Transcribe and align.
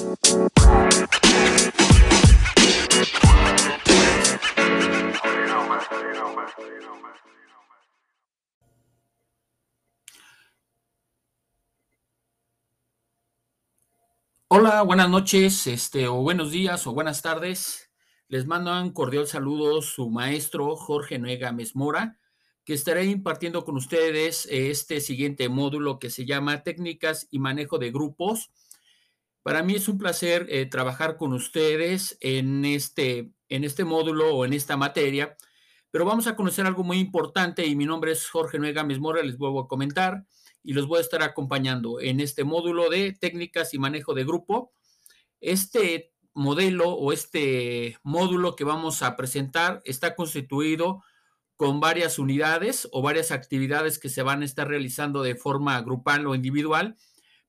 Hola, 0.00 0.12
buenas 14.82 15.10
noches, 15.10 15.66
este, 15.66 16.06
o 16.06 16.22
buenos 16.22 16.52
días, 16.52 16.86
o 16.86 16.92
buenas 16.92 17.22
tardes. 17.22 17.90
Les 18.28 18.46
mando 18.46 18.70
un 18.80 18.92
cordial 18.92 19.26
saludo 19.26 19.82
su 19.82 20.10
maestro 20.10 20.76
Jorge 20.76 21.18
Nuega 21.18 21.50
Mesmora, 21.50 22.20
que 22.64 22.74
estará 22.74 23.02
impartiendo 23.02 23.64
con 23.64 23.76
ustedes 23.76 24.46
este 24.48 25.00
siguiente 25.00 25.48
módulo 25.48 25.98
que 25.98 26.10
se 26.10 26.24
llama 26.24 26.62
Técnicas 26.62 27.26
y 27.32 27.40
Manejo 27.40 27.78
de 27.78 27.90
Grupos. 27.90 28.52
Para 29.42 29.62
mí 29.62 29.74
es 29.74 29.88
un 29.88 29.98
placer 29.98 30.46
eh, 30.50 30.66
trabajar 30.66 31.16
con 31.16 31.32
ustedes 31.32 32.18
en 32.20 32.64
este, 32.64 33.32
en 33.48 33.64
este 33.64 33.84
módulo 33.84 34.34
o 34.34 34.44
en 34.44 34.52
esta 34.52 34.76
materia, 34.76 35.36
pero 35.90 36.04
vamos 36.04 36.26
a 36.26 36.36
conocer 36.36 36.66
algo 36.66 36.84
muy 36.84 36.98
importante 36.98 37.66
y 37.66 37.74
mi 37.74 37.86
nombre 37.86 38.12
es 38.12 38.28
Jorge 38.28 38.58
Nuega 38.58 38.84
Mesmora, 38.84 39.22
les 39.22 39.38
vuelvo 39.38 39.60
a 39.60 39.68
comentar 39.68 40.24
y 40.62 40.74
los 40.74 40.86
voy 40.86 40.98
a 40.98 41.02
estar 41.02 41.22
acompañando 41.22 42.00
en 42.00 42.20
este 42.20 42.44
módulo 42.44 42.90
de 42.90 43.12
técnicas 43.12 43.72
y 43.72 43.78
manejo 43.78 44.12
de 44.14 44.24
grupo. 44.24 44.72
Este 45.40 46.12
modelo 46.34 46.90
o 46.90 47.12
este 47.12 47.96
módulo 48.02 48.54
que 48.54 48.64
vamos 48.64 49.02
a 49.02 49.16
presentar 49.16 49.80
está 49.84 50.14
constituido 50.14 51.02
con 51.56 51.80
varias 51.80 52.18
unidades 52.18 52.88
o 52.92 53.02
varias 53.02 53.32
actividades 53.32 53.98
que 53.98 54.08
se 54.08 54.22
van 54.22 54.42
a 54.42 54.44
estar 54.44 54.68
realizando 54.68 55.22
de 55.22 55.34
forma 55.34 55.80
grupal 55.82 56.26
o 56.26 56.34
individual, 56.36 56.96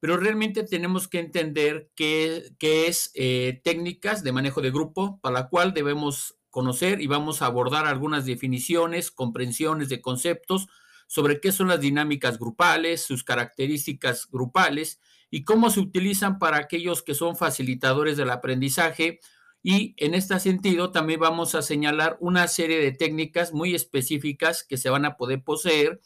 pero 0.00 0.16
realmente 0.16 0.62
tenemos 0.62 1.08
que 1.08 1.18
entender 1.18 1.90
qué, 1.94 2.52
qué 2.58 2.86
es 2.86 3.10
eh, 3.14 3.60
técnicas 3.64 4.22
de 4.22 4.32
manejo 4.32 4.60
de 4.60 4.70
grupo, 4.70 5.18
para 5.20 5.34
la 5.34 5.48
cual 5.48 5.74
debemos 5.74 6.36
conocer 6.50 7.00
y 7.00 7.06
vamos 7.06 7.42
a 7.42 7.46
abordar 7.46 7.86
algunas 7.86 8.24
definiciones, 8.24 9.10
comprensiones 9.10 9.88
de 9.88 10.00
conceptos, 10.00 10.68
sobre 11.06 11.40
qué 11.40 11.52
son 11.52 11.68
las 11.68 11.80
dinámicas 11.80 12.38
grupales, 12.38 13.02
sus 13.02 13.24
características 13.24 14.28
grupales 14.30 15.00
y 15.30 15.44
cómo 15.44 15.70
se 15.70 15.80
utilizan 15.80 16.38
para 16.38 16.58
aquellos 16.58 17.02
que 17.02 17.14
son 17.14 17.36
facilitadores 17.36 18.16
del 18.16 18.30
aprendizaje. 18.30 19.20
Y 19.62 19.94
en 19.96 20.14
este 20.14 20.38
sentido 20.38 20.92
también 20.92 21.20
vamos 21.20 21.54
a 21.54 21.62
señalar 21.62 22.16
una 22.20 22.46
serie 22.46 22.78
de 22.78 22.92
técnicas 22.92 23.52
muy 23.52 23.74
específicas 23.74 24.64
que 24.64 24.76
se 24.76 24.90
van 24.90 25.04
a 25.04 25.16
poder 25.16 25.42
poseer 25.42 26.00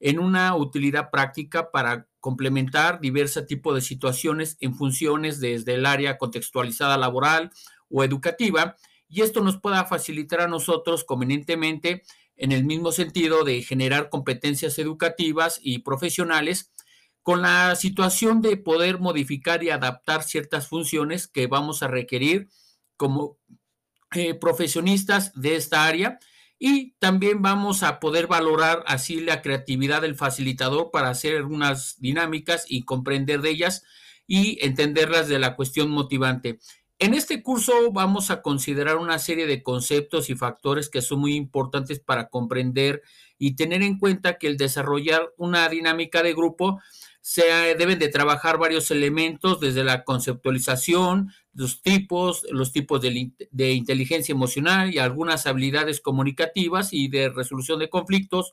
en 0.00 0.18
una 0.18 0.54
utilidad 0.56 1.10
práctica 1.10 1.70
para 1.70 2.06
complementar 2.26 3.00
diversos 3.00 3.46
tipos 3.46 3.72
de 3.72 3.80
situaciones 3.80 4.56
en 4.58 4.74
funciones 4.74 5.38
desde 5.38 5.74
el 5.74 5.86
área 5.86 6.18
contextualizada 6.18 6.98
laboral 6.98 7.52
o 7.88 8.02
educativa. 8.02 8.74
Y 9.08 9.22
esto 9.22 9.42
nos 9.42 9.60
pueda 9.60 9.84
facilitar 9.84 10.40
a 10.40 10.48
nosotros 10.48 11.04
convenientemente 11.04 12.02
en 12.36 12.50
el 12.50 12.64
mismo 12.64 12.90
sentido 12.90 13.44
de 13.44 13.62
generar 13.62 14.08
competencias 14.10 14.76
educativas 14.80 15.60
y 15.62 15.78
profesionales 15.84 16.72
con 17.22 17.42
la 17.42 17.76
situación 17.76 18.42
de 18.42 18.56
poder 18.56 18.98
modificar 18.98 19.62
y 19.62 19.70
adaptar 19.70 20.24
ciertas 20.24 20.66
funciones 20.66 21.28
que 21.28 21.46
vamos 21.46 21.84
a 21.84 21.86
requerir 21.86 22.48
como 22.96 23.38
eh, 24.16 24.34
profesionistas 24.34 25.32
de 25.40 25.54
esta 25.54 25.84
área 25.86 26.18
y 26.58 26.92
también 26.98 27.42
vamos 27.42 27.82
a 27.82 28.00
poder 28.00 28.26
valorar 28.26 28.82
así 28.86 29.20
la 29.20 29.42
creatividad 29.42 30.02
del 30.02 30.14
facilitador 30.14 30.90
para 30.90 31.10
hacer 31.10 31.44
unas 31.44 32.00
dinámicas 32.00 32.64
y 32.68 32.84
comprender 32.84 33.40
de 33.42 33.50
ellas 33.50 33.84
y 34.26 34.64
entenderlas 34.64 35.28
de 35.28 35.38
la 35.38 35.54
cuestión 35.54 35.90
motivante. 35.90 36.58
En 36.98 37.12
este 37.12 37.42
curso 37.42 37.92
vamos 37.92 38.30
a 38.30 38.40
considerar 38.40 38.96
una 38.96 39.18
serie 39.18 39.46
de 39.46 39.62
conceptos 39.62 40.30
y 40.30 40.34
factores 40.34 40.88
que 40.88 41.02
son 41.02 41.20
muy 41.20 41.34
importantes 41.34 42.00
para 42.00 42.28
comprender 42.30 43.02
y 43.38 43.54
tener 43.54 43.82
en 43.82 43.98
cuenta 43.98 44.38
que 44.38 44.46
el 44.46 44.56
desarrollar 44.56 45.30
una 45.36 45.68
dinámica 45.68 46.22
de 46.22 46.32
grupo 46.32 46.80
se 47.20 47.42
deben 47.76 47.98
de 47.98 48.08
trabajar 48.08 48.56
varios 48.56 48.90
elementos 48.90 49.60
desde 49.60 49.84
la 49.84 50.04
conceptualización, 50.04 51.32
los 51.56 51.82
tipos, 51.82 52.46
los 52.50 52.72
tipos 52.72 53.00
de, 53.00 53.32
de 53.50 53.72
inteligencia 53.72 54.32
emocional 54.32 54.94
y 54.94 54.98
algunas 54.98 55.46
habilidades 55.46 56.00
comunicativas 56.00 56.92
y 56.92 57.08
de 57.08 57.30
resolución 57.30 57.78
de 57.78 57.88
conflictos, 57.88 58.52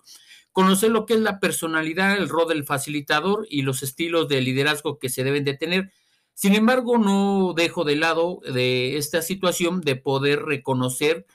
conocer 0.54 0.92
lo 0.92 1.06
que 1.06 1.16
es 1.16 1.20
la 1.20 1.40
personalidad, 1.40 2.18
el 2.18 2.30
rol 2.30 2.48
del 2.48 2.64
facilitador 2.64 3.46
y 3.50 3.64
los 3.64 3.84
estilos 3.84 4.30
de 4.30 4.42
liderazgo 4.42 5.00
que 5.00 5.10
se 5.10 5.24
deben 5.24 5.44
de 5.44 5.56
tener. 5.56 5.92
Sin 6.34 6.56
embargo, 6.56 6.98
no 6.98 7.54
dejo 7.56 7.84
de 7.84 7.96
lado 7.96 8.40
de 8.54 8.98
esta 8.98 9.22
situación 9.22 9.82
de 9.82 9.96
poder 9.96 10.44
reconocer 10.44 11.26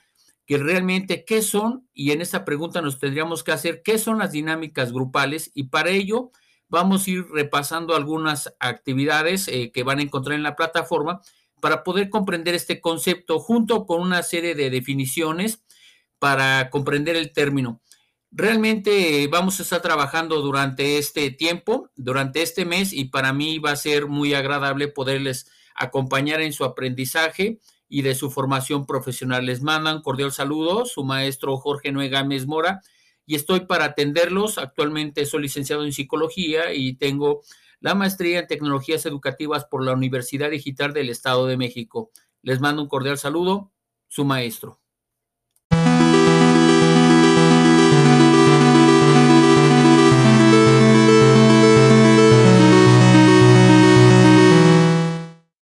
que 0.45 0.57
realmente 0.57 1.25
qué 1.25 1.43
son, 1.43 1.87
y 1.93 2.11
en 2.11 2.21
esta 2.21 2.43
pregunta 2.43 2.81
nos 2.81 2.97
tendríamos 2.97 3.43
que 3.43 3.51
hacer 3.51 3.83
qué 3.83 3.99
son 3.99 4.17
las 4.17 4.31
dinámicas 4.31 4.91
grupales, 4.91 5.51
y 5.53 5.65
para 5.65 5.91
ello 5.91 6.31
vamos 6.69 7.05
a 7.05 7.11
ir 7.11 7.25
repasando 7.31 7.95
algunas 7.95 8.55
actividades 8.59 9.47
eh, 9.47 9.71
que 9.71 9.83
van 9.83 9.99
a 9.99 10.03
encontrar 10.03 10.35
en 10.35 10.43
la 10.43 10.55
plataforma 10.55 11.21
para 11.61 11.83
poder 11.83 12.09
comprender 12.09 12.55
este 12.55 12.81
concepto 12.81 13.39
junto 13.39 13.85
con 13.85 14.01
una 14.01 14.23
serie 14.23 14.55
de 14.55 14.69
definiciones 14.69 15.63
para 16.19 16.69
comprender 16.69 17.15
el 17.15 17.31
término. 17.31 17.81
Realmente 18.31 19.27
vamos 19.27 19.59
a 19.59 19.63
estar 19.63 19.81
trabajando 19.81 20.41
durante 20.41 20.97
este 20.99 21.31
tiempo, 21.31 21.89
durante 21.95 22.43
este 22.43 22.63
mes, 22.63 22.93
y 22.93 23.05
para 23.05 23.33
mí 23.33 23.57
va 23.57 23.71
a 23.71 23.75
ser 23.75 24.07
muy 24.07 24.33
agradable 24.35 24.87
poderles 24.87 25.49
acompañar 25.73 26.41
en 26.41 26.53
su 26.53 26.63
aprendizaje 26.63 27.59
y 27.87 28.03
de 28.03 28.13
su 28.13 28.29
formación 28.29 28.85
profesional. 28.85 29.45
Les 29.45 29.61
mandan 29.61 30.01
cordial 30.01 30.31
saludo 30.31 30.85
su 30.85 31.03
maestro 31.03 31.57
Jorge 31.57 31.91
Noé 31.91 32.09
Gámez 32.09 32.45
Mora 32.45 32.81
y 33.25 33.35
estoy 33.35 33.61
para 33.61 33.85
atenderlos. 33.85 34.59
Actualmente 34.59 35.25
soy 35.25 35.43
licenciado 35.43 35.83
en 35.83 35.91
psicología 35.91 36.73
y 36.73 36.93
tengo 36.97 37.41
la 37.79 37.95
maestría 37.95 38.39
en 38.39 38.47
tecnologías 38.47 39.05
educativas 39.05 39.65
por 39.65 39.83
la 39.83 39.93
Universidad 39.93 40.49
Digital 40.49 40.93
del 40.93 41.09
Estado 41.09 41.47
de 41.47 41.57
México. 41.57 42.11
Les 42.41 42.59
mando 42.59 42.81
un 42.81 42.89
cordial 42.89 43.17
saludo, 43.17 43.71
su 44.07 44.25
maestro. 44.25 44.78